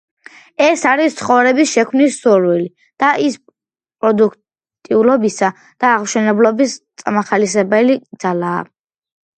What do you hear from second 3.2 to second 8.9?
ის პროდუქტიულობისა და აღმშენებლობის წამახალისებელი ძალაა.